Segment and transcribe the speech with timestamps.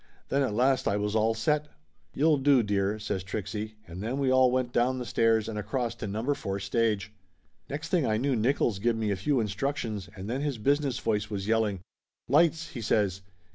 [0.29, 1.67] Then at last I was all set.
[2.15, 5.93] "You'll do, dear!" says Trixie, and then we all went down the stairs and across
[5.93, 7.13] to Number Four Stage.
[7.69, 10.97] Next thing I knew Nickolls give me a few instruc tions and then his business
[10.97, 11.81] voice was yelling.
[12.27, 13.21] "Lights!" he says.